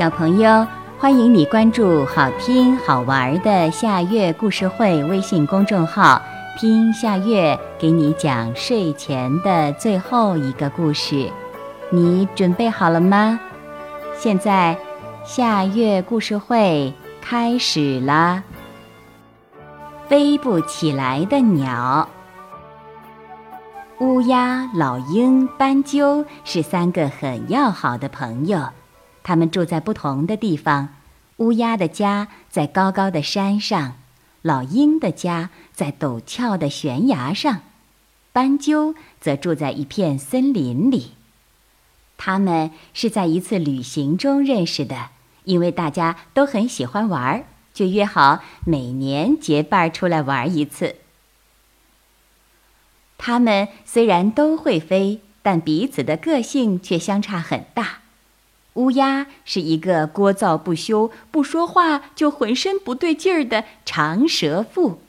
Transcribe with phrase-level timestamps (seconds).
[0.00, 0.66] 小朋友，
[0.98, 6.22] 欢迎你关注好听好玩的夏月故事会微信公众号，
[6.58, 11.30] 听夏月给你讲睡前的最后一个故事。
[11.90, 13.38] 你准备好了吗？
[14.16, 14.74] 现在，
[15.22, 18.42] 夏月故事会开始啦！
[20.08, 22.08] 飞不起来的鸟，
[23.98, 28.62] 乌鸦、老鹰、斑鸠是三个很要好的朋友。
[29.22, 30.96] 他们住在不同的地方，
[31.36, 33.96] 乌鸦的家在高高的山上，
[34.42, 37.60] 老鹰的家在陡峭的悬崖上，
[38.32, 41.12] 斑鸠则住在一片森林里。
[42.16, 45.08] 他们是在一次旅行中认识的，
[45.44, 50.96] 因为大家都很喜欢玩儿，就约好每年结伴出来玩一次。
[53.16, 58.00] 他们虽然都会飞，但彼此的个性却相差很大。
[58.74, 65.00] 乌鸦是一个聒噪不休、不说话就浑身不对劲儿的长舌妇，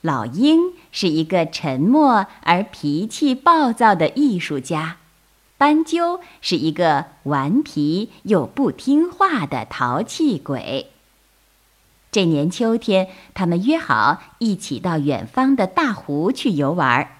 [0.00, 4.96] 老鹰是一个沉默而脾气暴躁的艺术家，
[5.58, 10.90] 斑鸠是一个顽皮又不听话的淘气鬼。
[12.10, 17.10] 这年秋天，他们约好一起到远方的大湖去游玩，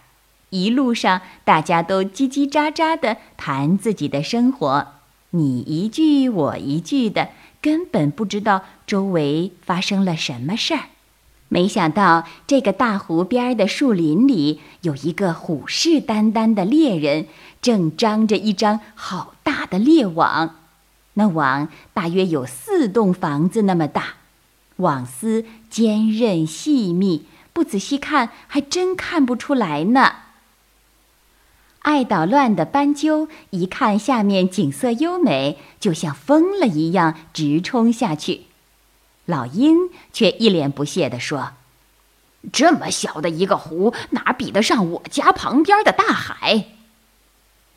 [0.48, 4.94] 一路上大家都叽叽喳喳地谈自己的生活。
[5.30, 10.84] 你一句我一句的，根本不知道周围发生了什么事儿。
[11.48, 17.26] 没想到这个大湖边的树林里有一个虎视眈眈的猎人，
[17.62, 20.56] 正张着一张好大的猎网。
[21.14, 24.14] 那网大约有四栋房子那么大，
[24.76, 30.12] 网丝坚韧细密，不仔细看还真看不出来呢。
[31.86, 38.46] 爱捣乱的斑鸠一看下面景色优美，就像疯了一样直冲下去。
[39.24, 41.52] 老鹰却一脸不屑地说
[42.52, 46.66] ：“这么小的一个湖，哪比得上我家旁边的大海？”“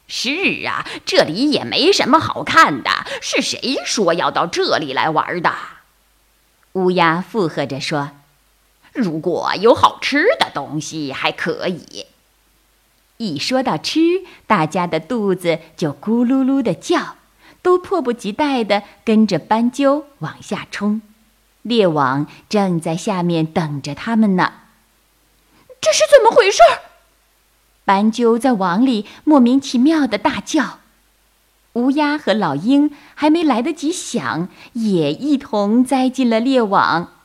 [0.10, 2.90] 是啊，这里也没什么好看的。
[3.22, 5.54] 是谁说要到这里来玩的？”
[6.74, 8.10] 乌鸦附和着说
[8.92, 12.08] ：“如果有好吃的东西，还可以。”
[13.22, 17.18] 一说到吃，大家的肚子就咕噜噜的叫，
[17.62, 21.02] 都迫不及待地跟着斑鸠往下冲。
[21.62, 24.54] 猎网正在下面等着他们呢。
[25.82, 26.60] 这是怎么回事？
[27.84, 30.80] 斑鸠在网里莫名其妙的大叫。
[31.74, 37.19] 乌鸦和老鹰还没来得及想，也一同栽进了猎网。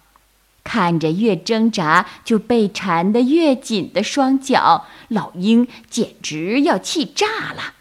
[0.64, 7.74] 看着越挣扎就被缠得越紧的双脚，老鹰简直要气炸了。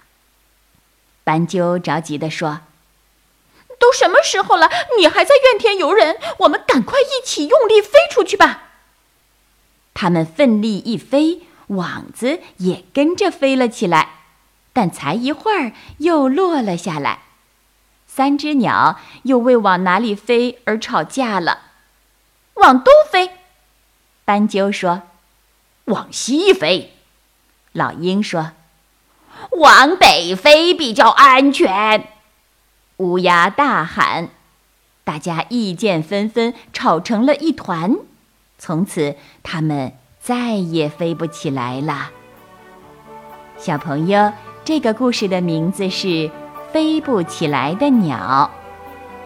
[1.24, 2.60] 斑鸠着急地说
[3.80, 6.18] ：“都什么时候了，你还在怨天尤人？
[6.40, 8.72] 我们赶快一起用力飞出去吧！”
[9.96, 14.10] 他们奋力一飞，网子也跟着飞了起来，
[14.74, 17.20] 但才一会儿又落了下来。
[18.06, 21.73] 三只鸟又为往哪里飞而吵架了。
[22.64, 23.30] 往东飞，
[24.24, 25.02] 斑鸠说；
[25.84, 26.94] 往西飞，
[27.74, 28.52] 老鹰说；
[29.52, 32.08] 往北飞比较安全。
[32.98, 34.30] 乌鸦大喊。
[35.04, 37.98] 大家意见纷纷，吵成了一团。
[38.58, 39.92] 从此，他们
[40.22, 42.12] 再也飞不起来了。
[43.58, 44.32] 小朋友，
[44.64, 46.08] 这个故事的名字是
[46.72, 48.50] 《飞不起来的鸟》。